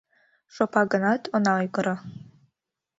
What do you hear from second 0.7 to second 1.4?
гынат,